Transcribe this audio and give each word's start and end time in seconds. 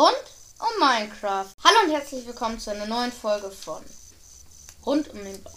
rund 0.00 0.16
um 0.60 0.78
Minecraft. 0.78 1.48
Hallo 1.62 1.80
und 1.84 1.90
herzlich 1.90 2.26
willkommen 2.26 2.58
zu 2.58 2.70
einer 2.70 2.86
neuen 2.86 3.12
Folge 3.12 3.50
von 3.50 3.82
Rund 4.86 5.10
um 5.10 5.22
den 5.22 5.42
Block. 5.42 5.52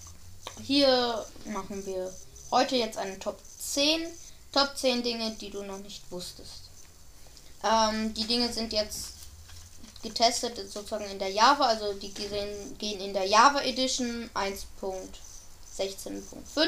Hier 0.62 1.26
machen 1.46 1.86
wir 1.86 2.13
heute 2.52 2.76
jetzt 2.76 2.98
eine 2.98 3.18
Top 3.20 3.40
10. 3.60 4.06
Top 4.52 4.76
10 4.76 5.02
Dinge, 5.02 5.32
die 5.40 5.50
du 5.50 5.64
noch 5.64 5.78
nicht 5.78 6.12
wusstest. 6.12 6.64
Ähm, 7.63 8.13
die 8.13 8.28
Dinge 8.28 8.51
sind 8.51 8.74
jetzt 8.74 9.13
getestet 10.01 10.57
sozusagen 10.69 11.10
in 11.10 11.19
der 11.19 11.31
Java, 11.31 11.67
also 11.67 11.94
die 11.94 12.13
gehen, 12.13 12.78
gehen 12.78 12.99
in 12.99 13.13
der 13.13 13.25
Java 13.25 13.62
Edition 13.62 14.29
1.16.5. 14.33 16.67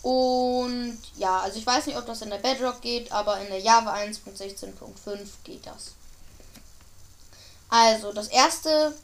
Und 0.00 0.98
ja, 1.18 1.40
also 1.40 1.58
ich 1.58 1.66
weiß 1.66 1.84
nicht, 1.84 1.98
ob 1.98 2.06
das 2.06 2.22
in 2.22 2.30
der 2.30 2.38
Bedrock 2.38 2.80
geht, 2.80 3.12
aber 3.12 3.38
in 3.42 3.48
der 3.48 3.60
Java 3.60 3.94
1.16.5 3.94 5.26
geht 5.44 5.66
das. 5.66 5.96
Also, 7.70 8.12
das 8.12 8.28
erste, 8.28 8.94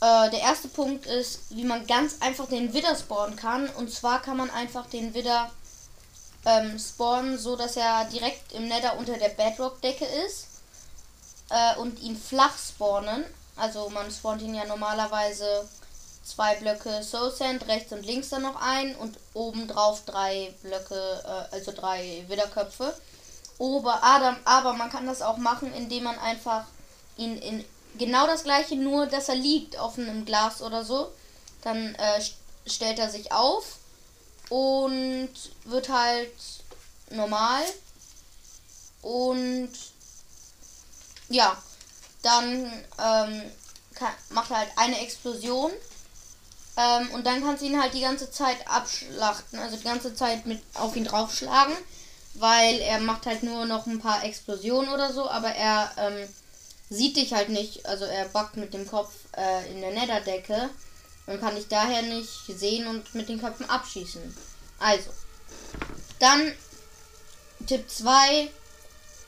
äh, 0.00 0.30
der 0.30 0.40
erste 0.40 0.68
Punkt 0.68 1.06
ist, 1.06 1.40
wie 1.50 1.64
man 1.64 1.86
ganz 1.86 2.16
einfach 2.20 2.46
den 2.46 2.72
Widder 2.72 2.94
spawnen 2.96 3.36
kann. 3.36 3.68
Und 3.70 3.92
zwar 3.92 4.22
kann 4.22 4.36
man 4.36 4.50
einfach 4.50 4.86
den 4.86 5.14
Widder 5.14 5.50
ähm, 6.46 6.78
spawnen, 6.78 7.38
so 7.38 7.56
dass 7.56 7.76
er 7.76 8.04
direkt 8.06 8.52
im 8.52 8.68
Nether 8.68 8.96
unter 8.98 9.16
der 9.18 9.30
Bedrock-Decke 9.30 10.06
ist. 10.26 10.46
Äh, 11.50 11.76
und 11.78 12.00
ihn 12.00 12.16
flach 12.16 12.56
spawnen. 12.56 13.24
Also 13.56 13.90
man 13.90 14.10
spawnt 14.10 14.42
ihn 14.42 14.54
ja 14.54 14.64
normalerweise 14.64 15.68
zwei 16.22 16.54
Blöcke 16.56 17.02
Soul 17.02 17.32
Sand, 17.32 17.66
rechts 17.66 17.92
und 17.92 18.04
links 18.04 18.28
dann 18.28 18.42
noch 18.42 18.60
ein 18.60 18.94
und 18.96 19.18
oben 19.34 19.66
drauf 19.66 20.02
drei 20.04 20.54
Blöcke, 20.62 21.22
äh, 21.24 21.54
also 21.54 21.72
drei 21.72 22.24
Widderköpfe. 22.28 22.94
Ober 23.58 23.98
Adam, 24.02 24.36
aber 24.44 24.74
man 24.74 24.90
kann 24.90 25.06
das 25.06 25.22
auch 25.22 25.38
machen, 25.38 25.72
indem 25.74 26.04
man 26.04 26.18
einfach 26.18 26.64
ihn 27.16 27.36
in 27.38 27.64
genau 27.96 28.26
das 28.26 28.44
gleiche, 28.44 28.76
nur 28.76 29.06
dass 29.06 29.28
er 29.28 29.36
liegt 29.36 29.78
auf 29.78 29.98
einem 29.98 30.24
Glas 30.24 30.62
oder 30.62 30.84
so. 30.84 31.12
Dann 31.62 31.94
äh, 31.94 32.22
stellt 32.66 32.98
er 32.98 33.10
sich 33.10 33.32
auf 33.32 33.78
und 34.48 35.30
wird 35.64 35.88
halt 35.88 36.32
normal. 37.10 37.62
Und 39.02 39.70
ja, 41.28 41.56
dann 42.22 42.64
ähm, 42.98 43.42
kann, 43.94 44.12
macht 44.30 44.50
er 44.50 44.58
halt 44.58 44.70
eine 44.76 45.00
Explosion. 45.00 45.70
Ähm, 46.76 47.10
und 47.10 47.26
dann 47.26 47.42
kannst 47.42 47.62
du 47.62 47.66
ihn 47.66 47.80
halt 47.80 47.94
die 47.94 48.02
ganze 48.02 48.30
Zeit 48.30 48.56
abschlachten, 48.68 49.58
also 49.58 49.76
die 49.76 49.84
ganze 49.84 50.14
Zeit 50.14 50.46
mit 50.46 50.62
auf 50.74 50.94
ihn 50.94 51.04
draufschlagen, 51.04 51.76
weil 52.34 52.78
er 52.78 53.00
macht 53.00 53.26
halt 53.26 53.42
nur 53.42 53.66
noch 53.66 53.86
ein 53.86 53.98
paar 53.98 54.24
Explosionen 54.24 54.92
oder 54.92 55.12
so, 55.12 55.28
aber 55.28 55.48
er 55.48 55.90
ähm, 55.96 56.28
sieht 56.90 57.16
dich 57.16 57.32
halt 57.32 57.48
nicht. 57.48 57.86
Also 57.86 58.04
er 58.04 58.26
backt 58.26 58.56
mit 58.56 58.74
dem 58.74 58.86
Kopf 58.86 59.12
äh, 59.36 59.70
in 59.70 59.80
der 59.80 59.92
Netherdecke 59.92 60.70
und 61.26 61.40
kann 61.40 61.54
dich 61.54 61.68
daher 61.68 62.02
nicht 62.02 62.46
sehen 62.46 62.86
und 62.86 63.14
mit 63.14 63.28
den 63.28 63.40
Köpfen 63.40 63.68
abschießen. 63.68 64.36
Also, 64.78 65.10
dann 66.18 66.52
Tipp 67.66 67.90
2, 67.90 68.48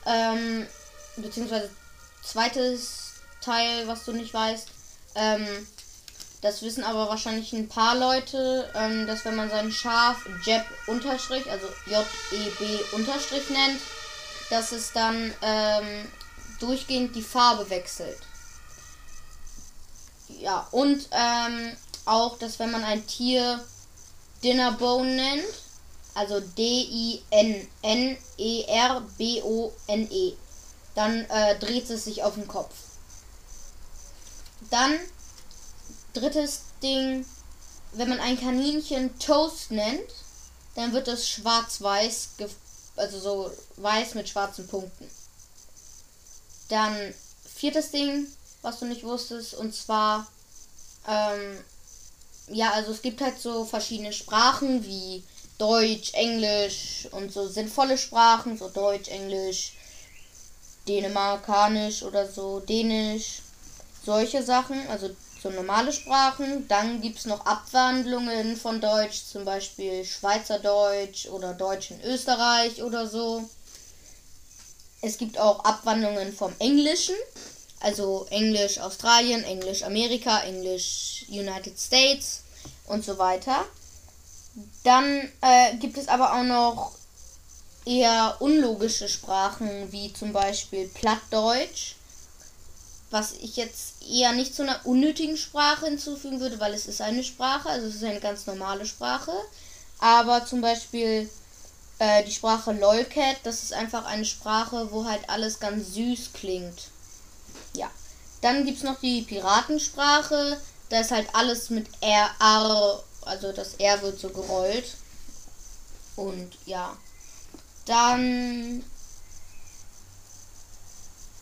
ähm, 0.06 0.66
beziehungsweise 1.16 1.70
zweites 2.22 3.12
Teil, 3.40 3.86
was 3.86 4.04
du 4.04 4.12
nicht 4.12 4.32
weißt. 4.32 4.68
Ähm, 5.16 5.46
das 6.40 6.62
wissen 6.62 6.84
aber 6.84 7.08
wahrscheinlich 7.08 7.52
ein 7.52 7.68
paar 7.68 7.96
Leute, 7.96 8.70
ähm, 8.74 9.06
dass 9.06 9.24
wenn 9.24 9.36
man 9.36 9.50
sein 9.50 9.70
Schaf 9.70 10.24
Jeb 10.44 10.64
unterstrich, 10.86 11.50
also 11.50 11.66
J-E-B 11.86 12.78
unterstrich 12.92 13.50
nennt, 13.50 13.80
dass 14.48 14.72
es 14.72 14.92
dann 14.92 15.34
ähm, 15.42 16.08
durchgehend 16.60 17.16
die 17.16 17.22
Farbe 17.22 17.68
wechselt. 17.70 18.18
Ja, 20.28 20.68
und 20.70 21.08
ähm, 21.10 21.76
auch, 22.04 22.38
dass 22.38 22.58
wenn 22.58 22.70
man 22.70 22.84
ein 22.84 23.06
Tier 23.06 23.64
Dinnerbone 24.42 25.16
nennt, 25.16 25.44
also 26.14 26.40
D-I-N-N-E-R-B-O-N-E, 26.40 27.66
-E, 30.06 30.34
dann 30.94 31.24
äh, 31.30 31.58
dreht 31.58 31.88
es 31.90 32.04
sich 32.04 32.22
auf 32.22 32.34
den 32.34 32.48
Kopf. 32.48 32.74
Dann, 34.70 34.98
drittes 36.12 36.62
Ding, 36.82 37.24
wenn 37.92 38.08
man 38.08 38.20
ein 38.20 38.38
Kaninchen 38.38 39.18
Toast 39.18 39.70
nennt, 39.70 40.10
dann 40.74 40.92
wird 40.92 41.08
es 41.08 41.28
schwarz-weiß, 41.28 42.30
also 42.96 43.20
so 43.20 43.50
weiß 43.76 44.14
mit 44.14 44.28
schwarzen 44.28 44.66
Punkten. 44.68 45.10
Dann 46.70 47.14
viertes 47.44 47.90
Ding, 47.90 48.26
was 48.62 48.78
du 48.78 48.86
nicht 48.86 49.04
wusstest, 49.04 49.54
und 49.54 49.74
zwar, 49.74 50.26
ähm, 51.06 51.58
ja, 52.48 52.70
also 52.72 52.92
es 52.92 53.02
gibt 53.02 53.20
halt 53.20 53.38
so 53.38 53.64
verschiedene 53.64 54.12
Sprachen 54.12 54.84
wie 54.86 55.22
Deutsch, 55.58 56.14
Englisch 56.14 57.06
und 57.10 57.32
so 57.32 57.46
sinnvolle 57.46 57.98
Sprachen, 57.98 58.56
so 58.56 58.68
Deutsch, 58.70 59.08
Englisch, 59.08 59.74
Dänemarkanisch 60.88 62.02
oder 62.02 62.26
so, 62.26 62.60
Dänisch, 62.60 63.42
solche 64.04 64.42
Sachen, 64.42 64.88
also 64.88 65.10
so 65.42 65.50
normale 65.50 65.92
Sprachen. 65.92 66.66
Dann 66.68 67.00
gibt 67.00 67.18
es 67.18 67.26
noch 67.26 67.44
Abwandlungen 67.44 68.56
von 68.56 68.80
Deutsch, 68.80 69.24
zum 69.24 69.44
Beispiel 69.44 70.04
Schweizerdeutsch 70.04 71.26
oder 71.26 71.52
Deutsch 71.54 71.90
in 71.90 72.00
Österreich 72.02 72.82
oder 72.82 73.06
so. 73.06 73.48
Es 75.02 75.16
gibt 75.18 75.38
auch 75.38 75.64
Abwandlungen 75.64 76.32
vom 76.32 76.52
Englischen, 76.58 77.14
also 77.80 78.26
Englisch 78.30 78.78
Australien, 78.78 79.42
Englisch 79.44 79.82
Amerika, 79.82 80.40
Englisch 80.40 81.24
United 81.28 81.78
States 81.78 82.42
und 82.86 83.04
so 83.04 83.16
weiter. 83.18 83.64
Dann 84.84 85.30
äh, 85.40 85.76
gibt 85.76 85.96
es 85.96 86.08
aber 86.08 86.34
auch 86.34 86.42
noch 86.42 86.92
eher 87.86 88.36
unlogische 88.40 89.08
Sprachen, 89.08 89.90
wie 89.90 90.12
zum 90.12 90.32
Beispiel 90.32 90.88
Plattdeutsch, 90.88 91.94
was 93.10 93.32
ich 93.32 93.56
jetzt 93.56 93.94
eher 94.08 94.32
nicht 94.32 94.54
zu 94.54 94.62
einer 94.62 94.80
unnötigen 94.84 95.36
Sprache 95.36 95.86
hinzufügen 95.86 96.40
würde, 96.40 96.60
weil 96.60 96.74
es 96.74 96.86
ist 96.86 97.00
eine 97.00 97.24
Sprache, 97.24 97.68
also 97.68 97.86
es 97.86 97.96
ist 97.96 98.04
eine 98.04 98.20
ganz 98.20 98.46
normale 98.46 98.86
Sprache. 98.86 99.32
Aber 99.98 100.46
zum 100.46 100.60
Beispiel 100.60 101.28
äh, 102.00 102.24
die 102.24 102.32
Sprache 102.32 102.72
Lolcat, 102.72 103.36
das 103.44 103.62
ist 103.62 103.74
einfach 103.74 104.06
eine 104.06 104.24
Sprache, 104.24 104.90
wo 104.90 105.04
halt 105.04 105.28
alles 105.28 105.60
ganz 105.60 105.94
süß 105.94 106.32
klingt. 106.32 106.88
Ja. 107.74 107.90
Dann 108.40 108.64
gibt 108.64 108.78
es 108.78 108.84
noch 108.84 108.98
die 109.00 109.20
Piratensprache. 109.20 110.58
Da 110.88 111.00
ist 111.00 111.10
halt 111.10 111.28
alles 111.34 111.68
mit 111.68 111.86
R, 112.00 112.30
R, 112.40 113.04
also 113.22 113.52
das 113.52 113.74
R 113.74 114.00
wird 114.00 114.18
so 114.18 114.30
gerollt. 114.30 114.96
Und 116.16 116.56
ja. 116.64 116.96
Dann. 117.84 118.82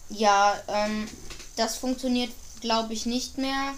Ja, 0.09 0.61
ähm, 0.67 1.09
das 1.55 1.77
funktioniert, 1.77 2.33
glaube 2.61 2.95
ich, 2.95 3.07
nicht 3.07 3.39
mehr. 3.39 3.75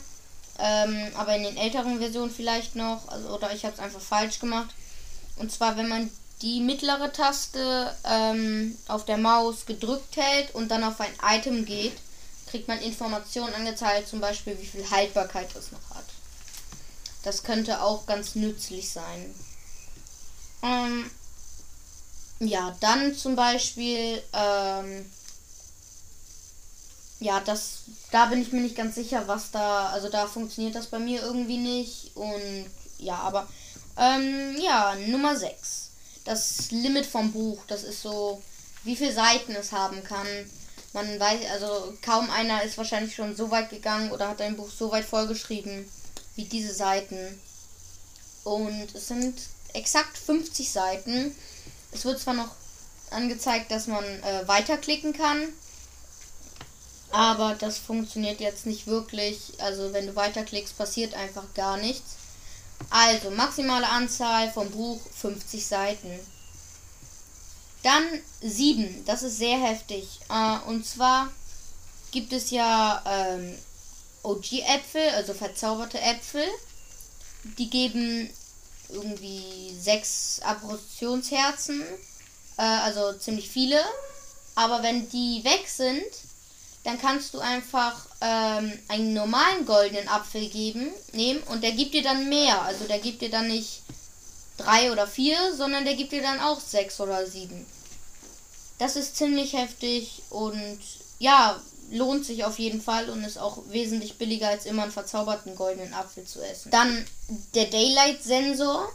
Ähm, 0.58 1.12
aber 1.14 1.36
in 1.36 1.42
den 1.42 1.56
älteren 1.58 1.98
Versionen 1.98 2.30
vielleicht 2.30 2.74
noch. 2.74 3.06
Also, 3.08 3.28
oder 3.28 3.52
ich 3.52 3.66
habe 3.66 3.74
es 3.74 3.80
einfach 3.80 4.00
falsch 4.00 4.38
gemacht. 4.38 4.70
Und 5.36 5.52
zwar, 5.52 5.76
wenn 5.76 5.88
man 5.88 6.10
die 6.42 6.60
mittlere 6.60 7.12
Taste 7.12 7.94
ähm, 8.04 8.76
auf 8.88 9.04
der 9.04 9.18
Maus 9.18 9.66
gedrückt 9.66 10.16
hält 10.16 10.54
und 10.54 10.70
dann 10.70 10.84
auf 10.84 11.00
ein 11.00 11.12
Item 11.22 11.64
geht, 11.66 11.96
kriegt 12.48 12.66
man 12.66 12.80
Informationen 12.80 13.54
angezeigt, 13.54 14.08
zum 14.08 14.20
Beispiel 14.20 14.58
wie 14.58 14.66
viel 14.66 14.90
Haltbarkeit 14.90 15.54
es 15.54 15.70
noch 15.70 15.96
hat. 15.96 16.04
Das 17.22 17.42
könnte 17.42 17.82
auch 17.82 18.06
ganz 18.06 18.34
nützlich 18.34 18.90
sein. 18.90 19.34
Ähm, 20.62 21.10
ja, 22.40 22.74
dann 22.80 23.14
zum 23.14 23.36
Beispiel, 23.36 24.22
ähm, 24.32 25.10
ja, 27.20 27.40
das, 27.40 27.80
da 28.10 28.26
bin 28.26 28.40
ich 28.40 28.52
mir 28.52 28.62
nicht 28.62 28.76
ganz 28.76 28.94
sicher, 28.94 29.28
was 29.28 29.50
da, 29.50 29.90
also 29.90 30.08
da 30.08 30.26
funktioniert 30.26 30.74
das 30.74 30.86
bei 30.86 30.98
mir 30.98 31.20
irgendwie 31.20 31.58
nicht 31.58 32.16
und 32.16 32.70
ja, 32.98 33.16
aber, 33.16 33.46
ähm, 33.98 34.56
ja, 34.58 34.94
Nummer 35.06 35.36
6 35.36 35.89
das 36.30 36.70
Limit 36.70 37.06
vom 37.06 37.32
Buch. 37.32 37.58
Das 37.66 37.82
ist 37.82 38.02
so, 38.02 38.40
wie 38.84 38.94
viele 38.94 39.12
Seiten 39.12 39.54
es 39.56 39.72
haben 39.72 40.04
kann. 40.04 40.26
Man 40.92 41.18
weiß, 41.18 41.40
also 41.50 41.92
kaum 42.02 42.30
einer 42.30 42.62
ist 42.62 42.78
wahrscheinlich 42.78 43.14
schon 43.14 43.34
so 43.34 43.50
weit 43.50 43.70
gegangen 43.70 44.12
oder 44.12 44.28
hat 44.28 44.40
ein 44.40 44.56
Buch 44.56 44.70
so 44.70 44.92
weit 44.92 45.04
vollgeschrieben 45.04 45.88
wie 46.36 46.44
diese 46.44 46.72
Seiten. 46.72 47.40
Und 48.44 48.94
es 48.94 49.08
sind 49.08 49.40
exakt 49.72 50.16
50 50.16 50.70
Seiten. 50.70 51.34
Es 51.92 52.04
wird 52.04 52.20
zwar 52.20 52.34
noch 52.34 52.54
angezeigt, 53.10 53.72
dass 53.72 53.88
man 53.88 54.04
äh, 54.04 54.46
weiterklicken 54.46 55.12
kann, 55.12 55.48
aber 57.10 57.56
das 57.58 57.78
funktioniert 57.78 58.38
jetzt 58.38 58.66
nicht 58.66 58.86
wirklich. 58.86 59.54
Also 59.58 59.92
wenn 59.92 60.06
du 60.06 60.14
weiterklickst, 60.14 60.78
passiert 60.78 61.14
einfach 61.14 61.52
gar 61.54 61.76
nichts. 61.76 62.19
Also, 62.88 63.30
maximale 63.30 63.88
Anzahl 63.88 64.50
vom 64.50 64.70
Buch 64.70 65.00
50 65.20 65.66
Seiten. 65.66 66.18
Dann 67.82 68.04
7, 68.42 69.04
das 69.04 69.22
ist 69.22 69.38
sehr 69.38 69.58
heftig. 69.58 70.20
Äh, 70.28 70.68
und 70.68 70.86
zwar 70.86 71.30
gibt 72.10 72.32
es 72.32 72.50
ja 72.50 73.02
ähm, 73.06 73.56
OG-Äpfel, 74.22 75.10
also 75.14 75.34
verzauberte 75.34 76.00
Äpfel. 76.00 76.44
Die 77.58 77.70
geben 77.70 78.28
irgendwie 78.88 79.74
sechs 79.80 80.40
Approbationsherzen, 80.42 81.82
äh, 82.58 82.62
also 82.62 83.12
ziemlich 83.14 83.48
viele. 83.48 83.82
Aber 84.54 84.82
wenn 84.82 85.08
die 85.08 85.42
weg 85.44 85.66
sind, 85.68 86.04
dann 86.84 86.98
kannst 86.98 87.34
du 87.34 87.40
einfach 87.40 88.06
ähm, 88.20 88.72
einen 88.88 89.12
normalen 89.12 89.66
goldenen 89.66 90.08
Apfel 90.08 90.48
geben, 90.48 90.90
nehmen 91.12 91.42
und 91.44 91.62
der 91.62 91.72
gibt 91.72 91.94
dir 91.94 92.02
dann 92.02 92.28
mehr. 92.28 92.62
Also 92.62 92.84
der 92.84 92.98
gibt 92.98 93.20
dir 93.20 93.30
dann 93.30 93.48
nicht 93.48 93.82
drei 94.56 94.90
oder 94.92 95.06
vier, 95.06 95.54
sondern 95.54 95.84
der 95.84 95.94
gibt 95.94 96.12
dir 96.12 96.22
dann 96.22 96.40
auch 96.40 96.60
sechs 96.60 97.00
oder 97.00 97.26
sieben. 97.26 97.66
Das 98.78 98.96
ist 98.96 99.16
ziemlich 99.16 99.52
heftig 99.52 100.22
und 100.30 100.78
ja, 101.18 101.60
lohnt 101.90 102.24
sich 102.24 102.44
auf 102.44 102.58
jeden 102.58 102.80
Fall 102.80 103.10
und 103.10 103.24
ist 103.24 103.38
auch 103.38 103.58
wesentlich 103.68 104.16
billiger 104.16 104.48
als 104.48 104.64
immer 104.64 104.84
einen 104.84 104.92
verzauberten 104.92 105.56
goldenen 105.56 105.92
Apfel 105.92 106.24
zu 106.24 106.40
essen. 106.40 106.70
Dann 106.70 107.04
der 107.54 107.66
Daylight-Sensor, 107.66 108.90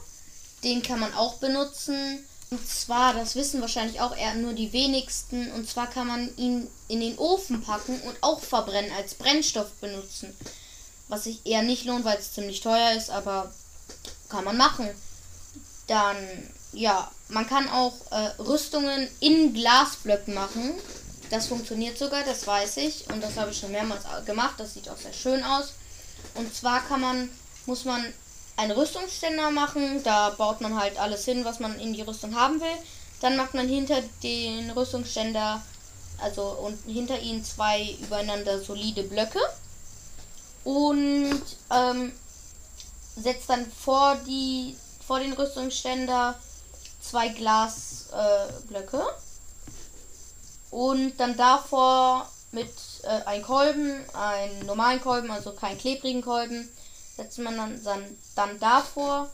den 0.63 0.81
kann 0.81 0.99
man 0.99 1.13
auch 1.13 1.35
benutzen. 1.35 2.25
Und 2.55 2.65
zwar, 2.69 3.13
das 3.13 3.35
wissen 3.35 3.59
wahrscheinlich 3.59 3.99
auch 3.99 4.15
eher 4.15 4.33
nur 4.35 4.53
die 4.53 4.71
wenigsten, 4.71 5.51
und 5.51 5.69
zwar 5.69 5.87
kann 5.87 6.07
man 6.07 6.37
ihn 6.37 6.67
in 6.87 7.01
den 7.01 7.17
Ofen 7.17 7.61
packen 7.61 7.99
und 7.99 8.15
auch 8.21 8.39
verbrennen, 8.39 8.93
als 8.97 9.15
Brennstoff 9.15 9.71
benutzen. 9.81 10.33
Was 11.09 11.25
sich 11.25 11.45
eher 11.45 11.63
nicht 11.63 11.83
lohnt, 11.83 12.05
weil 12.05 12.17
es 12.17 12.31
ziemlich 12.31 12.61
teuer 12.61 12.93
ist, 12.93 13.09
aber 13.09 13.53
kann 14.29 14.45
man 14.45 14.55
machen. 14.55 14.89
Dann, 15.87 16.15
ja, 16.71 17.11
man 17.27 17.45
kann 17.45 17.67
auch 17.67 17.93
äh, 18.11 18.41
Rüstungen 18.41 19.09
in 19.19 19.53
Glasblöcken 19.53 20.33
machen. 20.33 20.75
Das 21.31 21.47
funktioniert 21.47 21.97
sogar, 21.97 22.23
das 22.23 22.47
weiß 22.47 22.77
ich. 22.77 23.09
Und 23.09 23.21
das 23.21 23.35
habe 23.35 23.51
ich 23.51 23.59
schon 23.59 23.73
mehrmals 23.73 24.05
gemacht. 24.25 24.55
Das 24.59 24.75
sieht 24.75 24.87
auch 24.87 24.97
sehr 24.97 25.11
schön 25.11 25.43
aus. 25.43 25.73
Und 26.35 26.55
zwar 26.55 26.79
kann 26.87 27.01
man, 27.01 27.29
muss 27.65 27.83
man 27.83 28.13
einen 28.57 28.71
Rüstungsständer 28.71 29.51
machen. 29.51 30.03
Da 30.03 30.31
baut 30.31 30.61
man 30.61 30.79
halt 30.79 30.97
alles 30.99 31.25
hin, 31.25 31.45
was 31.45 31.59
man 31.59 31.79
in 31.79 31.93
die 31.93 32.01
Rüstung 32.01 32.35
haben 32.35 32.59
will. 32.61 32.77
Dann 33.21 33.37
macht 33.37 33.53
man 33.53 33.67
hinter 33.67 34.01
den 34.23 34.71
Rüstungsständer, 34.71 35.61
also 36.21 36.43
und 36.43 36.77
hinter 36.85 37.19
ihnen 37.19 37.43
zwei 37.43 37.95
übereinander 38.01 38.59
solide 38.59 39.03
Blöcke. 39.03 39.39
Und 40.63 41.41
ähm, 41.71 42.11
setzt 43.15 43.49
dann 43.49 43.65
vor 43.71 44.17
die 44.27 44.75
vor 45.05 45.19
den 45.19 45.33
Rüstungsständer 45.33 46.35
zwei 46.99 47.29
Glasblöcke. 47.29 48.97
Äh, 48.97 49.25
und 50.71 51.17
dann 51.17 51.37
davor 51.37 52.29
mit 52.51 52.69
äh, 53.03 53.07
einem 53.25 53.43
Kolben, 53.43 54.03
einen 54.13 54.65
normalen 54.65 55.01
Kolben, 55.01 55.29
also 55.31 55.51
keinen 55.53 55.77
klebrigen 55.77 56.21
Kolben, 56.21 56.69
setzt 57.15 57.39
man 57.39 57.57
dann, 57.57 57.83
dann, 57.83 58.17
dann 58.35 58.59
davor 58.59 59.29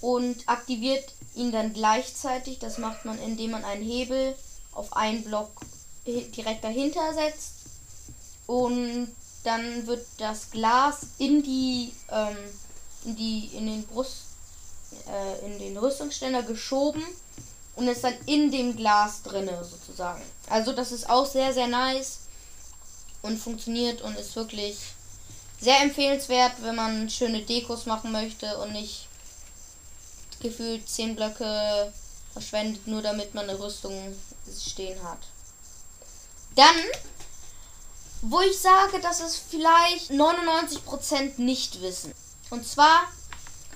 und 0.00 0.48
aktiviert 0.48 1.04
ihn 1.34 1.52
dann 1.52 1.72
gleichzeitig. 1.72 2.58
Das 2.58 2.78
macht 2.78 3.04
man, 3.04 3.18
indem 3.20 3.52
man 3.52 3.64
einen 3.64 3.84
Hebel 3.84 4.34
auf 4.72 4.92
einen 4.94 5.22
Block 5.24 5.50
direkt 6.06 6.64
dahinter 6.64 7.14
setzt. 7.14 7.52
Und 8.46 9.14
dann 9.44 9.86
wird 9.86 10.06
das 10.18 10.50
Glas 10.50 11.06
in 11.18 11.42
die, 11.42 11.92
ähm, 12.10 12.36
in 13.04 13.16
die, 13.16 13.50
in 13.54 13.66
den 13.66 13.86
Brust, 13.86 14.24
äh, 15.08 15.46
in 15.46 15.58
den 15.58 15.76
Rüstungsständer 15.76 16.42
geschoben 16.42 17.02
und 17.76 17.88
ist 17.88 18.04
dann 18.04 18.14
in 18.26 18.50
dem 18.50 18.76
Glas 18.76 19.22
drinne 19.22 19.64
sozusagen. 19.64 20.22
Also 20.48 20.72
das 20.72 20.92
ist 20.92 21.08
auch 21.08 21.26
sehr, 21.26 21.54
sehr 21.54 21.68
nice 21.68 22.18
und 23.22 23.38
funktioniert 23.38 24.02
und 24.02 24.16
ist 24.16 24.36
wirklich 24.36 24.78
sehr 25.62 25.80
empfehlenswert, 25.80 26.54
wenn 26.62 26.74
man 26.74 27.08
schöne 27.08 27.42
Dekos 27.42 27.86
machen 27.86 28.10
möchte 28.10 28.58
und 28.58 28.72
nicht 28.72 29.06
gefühlt 30.40 30.88
10 30.88 31.14
Blöcke 31.14 31.92
verschwendet, 32.32 32.86
nur 32.88 33.00
damit 33.00 33.32
man 33.32 33.48
eine 33.48 33.58
Rüstung 33.58 34.16
stehen 34.60 35.00
hat. 35.04 35.20
Dann, 36.56 36.76
wo 38.22 38.40
ich 38.40 38.58
sage, 38.58 39.00
dass 39.00 39.20
es 39.20 39.36
vielleicht 39.36 40.10
99% 40.10 41.40
nicht 41.40 41.80
wissen. 41.80 42.12
Und 42.50 42.66
zwar 42.66 43.04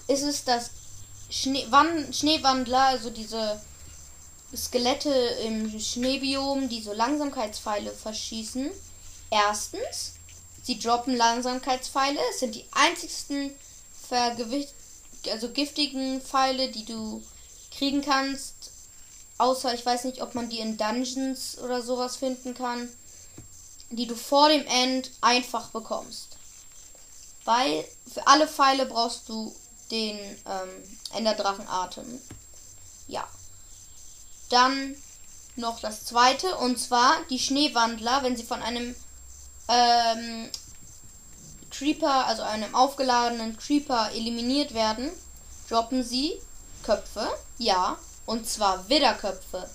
ist 0.08 0.22
es 0.22 0.44
das 0.44 0.70
Schnee 1.30 1.66
Schneewandler, 2.12 2.82
also 2.82 3.10
diese 3.10 3.60
Skelette 4.56 5.12
im 5.44 5.78
Schneebiom, 5.78 6.68
die 6.68 6.82
so 6.82 6.92
Langsamkeitspfeile 6.92 7.92
verschießen. 7.92 8.70
Erstens, 9.30 10.15
sie 10.66 10.78
droppen 10.78 11.16
Langsamkeitspfeile. 11.16 12.18
Es 12.30 12.40
sind 12.40 12.54
die 12.54 12.66
einzigsten 12.72 13.52
Vergewicht 14.08 14.74
also 15.30 15.48
giftigen 15.48 16.20
Pfeile, 16.20 16.68
die 16.68 16.84
du 16.84 17.22
kriegen 17.76 18.02
kannst. 18.02 18.54
Außer 19.38 19.74
ich 19.74 19.84
weiß 19.84 20.04
nicht, 20.04 20.22
ob 20.22 20.34
man 20.34 20.48
die 20.48 20.60
in 20.60 20.76
Dungeons 20.76 21.58
oder 21.58 21.82
sowas 21.82 22.16
finden 22.16 22.54
kann. 22.54 22.88
Die 23.90 24.06
du 24.06 24.16
vor 24.16 24.48
dem 24.48 24.66
End 24.66 25.10
einfach 25.20 25.68
bekommst. 25.70 26.36
Weil 27.44 27.84
für 28.12 28.26
alle 28.26 28.48
Pfeile 28.48 28.86
brauchst 28.86 29.28
du 29.28 29.54
den 29.90 30.18
ähm, 30.18 30.68
Enderdrachenatem. 31.14 32.20
Ja. 33.06 33.26
Dann 34.48 34.96
noch 35.54 35.80
das 35.80 36.04
zweite 36.04 36.56
und 36.56 36.78
zwar 36.78 37.16
die 37.30 37.38
Schneewandler, 37.38 38.22
wenn 38.22 38.36
sie 38.36 38.42
von 38.42 38.62
einem 38.62 38.94
ähm, 39.68 40.48
Creeper, 41.70 42.26
also 42.26 42.42
einem 42.42 42.74
aufgeladenen 42.74 43.56
Creeper 43.56 44.10
eliminiert 44.12 44.74
werden, 44.74 45.10
droppen 45.68 46.02
sie 46.02 46.40
Köpfe, 46.82 47.28
ja, 47.58 47.98
und 48.24 48.48
zwar 48.48 48.88
Widderköpfe. 48.88 49.68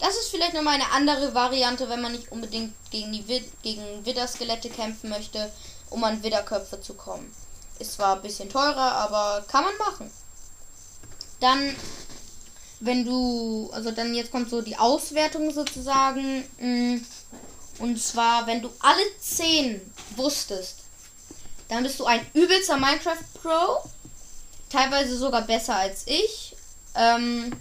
Das 0.00 0.16
ist 0.16 0.28
vielleicht 0.30 0.54
nochmal 0.54 0.74
eine 0.74 0.90
andere 0.90 1.34
Variante, 1.34 1.88
wenn 1.88 2.00
man 2.00 2.12
nicht 2.12 2.32
unbedingt 2.32 2.74
gegen 2.90 3.12
die 3.12 3.26
Wid 3.28 3.44
gegen 3.62 4.04
Widderskelette 4.04 4.68
kämpfen 4.68 5.10
möchte, 5.10 5.50
um 5.90 6.02
an 6.02 6.22
Widderköpfe 6.22 6.80
zu 6.80 6.94
kommen. 6.94 7.32
Ist 7.78 7.94
zwar 7.94 8.16
ein 8.16 8.22
bisschen 8.22 8.50
teurer, 8.50 8.92
aber 8.92 9.44
kann 9.48 9.64
man 9.64 9.76
machen. 9.78 10.10
Dann 11.40 11.76
wenn 12.80 13.04
du, 13.04 13.70
also 13.72 13.90
dann 13.90 14.14
jetzt 14.14 14.30
kommt 14.30 14.50
so 14.50 14.60
die 14.60 14.76
Auswertung 14.76 15.50
sozusagen. 15.52 16.44
Mm, 16.58 16.98
und 17.78 18.00
zwar, 18.00 18.46
wenn 18.46 18.62
du 18.62 18.70
alle 18.80 19.02
10 19.20 19.80
wusstest, 20.16 20.80
dann 21.68 21.82
bist 21.82 21.98
du 21.98 22.04
ein 22.04 22.24
übelster 22.34 22.76
Minecraft 22.76 23.24
Pro. 23.42 23.88
Teilweise 24.68 25.16
sogar 25.16 25.42
besser 25.42 25.76
als 25.76 26.06
ich. 26.06 26.56
Ähm, 26.94 27.52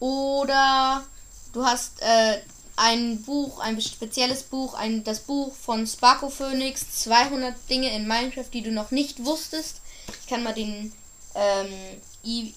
oder 0.00 1.04
du 1.52 1.64
hast 1.64 2.00
äh, 2.00 2.40
ein 2.76 3.22
Buch, 3.22 3.60
ein 3.60 3.80
spezielles 3.80 4.42
Buch, 4.42 4.74
ein, 4.74 5.04
das 5.04 5.20
Buch 5.20 5.54
von 5.54 5.86
Sparko 5.86 6.28
Phoenix, 6.28 7.02
200 7.02 7.54
Dinge 7.68 7.94
in 7.94 8.08
Minecraft, 8.08 8.50
die 8.52 8.62
du 8.62 8.72
noch 8.72 8.90
nicht 8.90 9.24
wusstest. 9.24 9.80
Ich 10.22 10.28
kann 10.28 10.42
mal 10.42 10.54
den 10.54 10.92
ähm, 11.34 11.72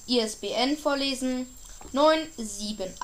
ISBN 0.07 0.77
vorlesen. 0.77 1.47
978 1.93 2.95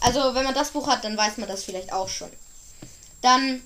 Also, 0.00 0.34
wenn 0.34 0.44
man 0.44 0.54
das 0.54 0.70
Buch 0.70 0.88
hat, 0.88 1.04
dann 1.04 1.16
weiß 1.16 1.38
man 1.38 1.48
das 1.48 1.64
vielleicht 1.64 1.92
auch 1.92 2.08
schon. 2.08 2.30
Dann, 3.20 3.62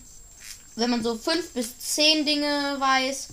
wenn 0.75 0.91
man 0.91 1.03
so 1.03 1.17
5 1.17 1.51
bis 1.51 1.79
10 1.79 2.25
Dinge 2.27 2.77
weiß, 2.79 3.29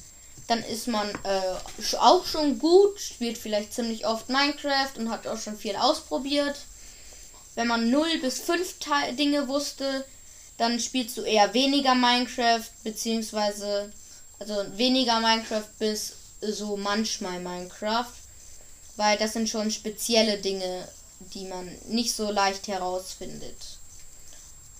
dann 0.47 0.63
ist 0.63 0.87
man 0.87 1.09
äh, 1.23 1.55
auch 1.97 2.25
schon 2.25 2.59
gut, 2.59 2.99
spielt 2.99 3.37
vielleicht 3.37 3.73
ziemlich 3.73 4.05
oft 4.05 4.29
Minecraft 4.29 4.91
und 4.97 5.09
hat 5.09 5.27
auch 5.27 5.39
schon 5.39 5.57
viel 5.57 5.75
ausprobiert. 5.75 6.55
Wenn 7.55 7.67
man 7.67 7.89
0 7.89 8.19
bis 8.19 8.39
5 8.39 8.75
Dinge 9.17 9.47
wusste, 9.47 10.05
dann 10.57 10.79
spielst 10.79 11.17
du 11.17 11.23
eher 11.23 11.53
weniger 11.53 11.95
Minecraft, 11.95 12.63
beziehungsweise 12.83 13.91
also 14.39 14.65
weniger 14.77 15.19
Minecraft 15.19 15.67
bis 15.79 16.13
so 16.41 16.77
manchmal 16.77 17.39
Minecraft. 17.39 18.11
Weil 18.95 19.17
das 19.17 19.33
sind 19.33 19.49
schon 19.49 19.71
spezielle 19.71 20.37
Dinge, 20.37 20.87
die 21.33 21.45
man 21.45 21.67
nicht 21.87 22.15
so 22.15 22.29
leicht 22.29 22.67
herausfindet. 22.67 23.57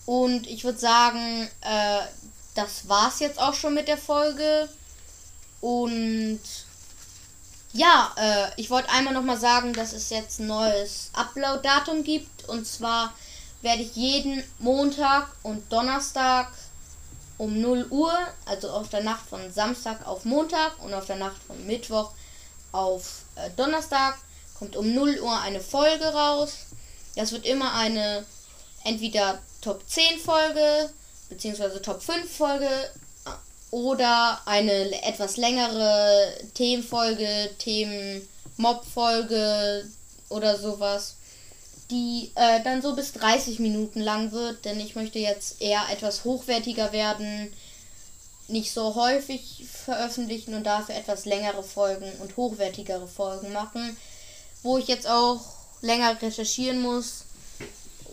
Und 0.05 0.47
ich 0.47 0.63
würde 0.63 0.77
sagen, 0.77 1.49
äh, 1.61 2.01
das 2.55 2.87
war's 2.87 3.19
jetzt 3.19 3.39
auch 3.39 3.53
schon 3.53 3.73
mit 3.73 3.87
der 3.87 3.97
Folge. 3.97 4.69
Und 5.61 6.39
ja, 7.71 8.13
äh, 8.17 8.61
ich 8.61 8.69
wollte 8.69 8.89
einmal 8.89 9.13
nochmal 9.13 9.39
sagen, 9.39 9.73
dass 9.73 9.93
es 9.93 10.09
jetzt 10.09 10.39
ein 10.39 10.47
neues 10.47 11.09
Upload-Datum 11.13 12.03
gibt. 12.03 12.47
Und 12.49 12.67
zwar 12.67 13.13
werde 13.61 13.81
ich 13.81 13.95
jeden 13.95 14.43
Montag 14.59 15.27
und 15.41 15.71
Donnerstag 15.71 16.51
um 17.43 17.59
0 17.59 17.87
Uhr, 17.89 18.17
also 18.45 18.69
auf 18.69 18.87
der 18.89 19.03
Nacht 19.03 19.27
von 19.27 19.51
Samstag 19.51 20.07
auf 20.07 20.23
Montag 20.23 20.81
und 20.81 20.93
auf 20.93 21.05
der 21.05 21.17
Nacht 21.17 21.41
von 21.45 21.67
Mittwoch 21.67 22.11
auf 22.71 23.23
äh, 23.35 23.49
Donnerstag, 23.57 24.17
kommt 24.57 24.77
um 24.77 24.93
0 24.93 25.19
Uhr 25.19 25.41
eine 25.41 25.59
Folge 25.59 26.05
raus. 26.05 26.53
Das 27.15 27.33
wird 27.33 27.45
immer 27.45 27.73
eine 27.73 28.25
entweder 28.85 29.39
Top 29.61 29.83
10 29.87 30.19
Folge 30.19 30.89
beziehungsweise 31.29 31.81
Top 31.81 32.01
5 32.01 32.33
Folge 32.33 32.69
oder 33.71 34.39
eine 34.45 35.03
etwas 35.03 35.35
längere 35.37 36.33
Themenfolge, 36.53 37.49
Themen-Mob-Folge 37.57 39.85
oder 40.29 40.57
sowas, 40.57 41.15
die 41.93 42.31
äh, 42.33 42.63
dann 42.63 42.81
so 42.81 42.95
bis 42.95 43.13
30 43.13 43.59
Minuten 43.59 44.01
lang 44.01 44.31
wird, 44.31 44.65
denn 44.65 44.79
ich 44.79 44.95
möchte 44.95 45.19
jetzt 45.19 45.61
eher 45.61 45.83
etwas 45.91 46.23
hochwertiger 46.23 46.91
werden, 46.91 47.53
nicht 48.47 48.73
so 48.73 48.95
häufig 48.95 49.65
veröffentlichen 49.71 50.55
und 50.55 50.63
dafür 50.63 50.95
etwas 50.95 51.25
längere 51.25 51.63
Folgen 51.63 52.11
und 52.19 52.35
hochwertigere 52.35 53.07
Folgen 53.07 53.53
machen, 53.53 53.95
wo 54.63 54.79
ich 54.79 54.87
jetzt 54.87 55.07
auch 55.07 55.41
länger 55.81 56.19
recherchieren 56.19 56.81
muss, 56.81 57.25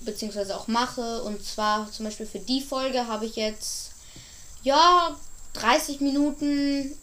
beziehungsweise 0.02 0.56
auch 0.56 0.68
mache. 0.68 1.22
Und 1.22 1.42
zwar 1.42 1.90
zum 1.90 2.04
Beispiel 2.04 2.26
für 2.26 2.38
die 2.38 2.60
Folge 2.60 3.06
habe 3.06 3.24
ich 3.24 3.36
jetzt, 3.36 3.92
ja, 4.62 5.16
30 5.54 6.00
Minuten 6.00 6.96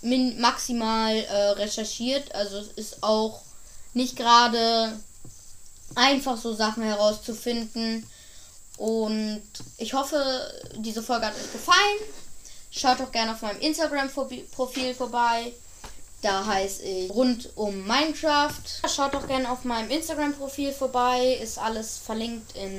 min 0.00 0.40
maximal 0.40 1.14
äh, 1.16 1.50
recherchiert. 1.50 2.34
Also 2.34 2.58
es 2.58 2.68
ist 2.68 3.02
auch 3.02 3.42
nicht 3.92 4.16
gerade 4.16 4.98
einfach 5.94 6.36
so 6.36 6.54
Sachen 6.54 6.82
herauszufinden. 6.82 8.06
Und 8.76 9.42
ich 9.78 9.94
hoffe, 9.94 10.52
diese 10.76 11.02
Folge 11.02 11.26
hat 11.26 11.34
euch 11.34 11.52
gefallen. 11.52 11.98
Schaut 12.70 12.98
doch 13.00 13.12
gerne 13.12 13.32
auf 13.32 13.42
meinem 13.42 13.60
Instagram-Profil 13.60 14.94
vorbei. 14.94 15.52
Da 16.22 16.44
heiße 16.44 16.82
ich 16.82 17.10
rund 17.10 17.50
um 17.54 17.86
Minecraft. 17.86 18.52
Schaut 18.88 19.14
doch 19.14 19.28
gerne 19.28 19.50
auf 19.50 19.64
meinem 19.64 19.90
Instagram-Profil 19.90 20.72
vorbei. 20.72 21.38
Ist 21.40 21.58
alles 21.58 21.98
verlinkt 21.98 22.56
in 22.56 22.78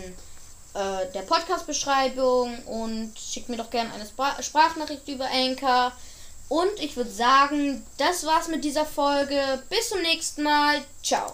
äh, 0.73 1.11
der 1.13 1.21
Podcast-Beschreibung. 1.21 2.57
Und 2.65 3.13
schickt 3.17 3.47
mir 3.47 3.57
doch 3.57 3.69
gerne 3.69 3.93
eine 3.93 4.05
Spra 4.05 4.41
Sprachnachricht 4.41 5.07
über 5.07 5.27
Anchor. 5.31 5.93
Und 6.49 6.79
ich 6.79 6.97
würde 6.97 7.11
sagen, 7.11 7.85
das 7.97 8.25
war's 8.25 8.49
mit 8.49 8.63
dieser 8.63 8.85
Folge. 8.85 9.63
Bis 9.69 9.89
zum 9.89 10.01
nächsten 10.01 10.43
Mal. 10.43 10.83
Ciao. 11.01 11.33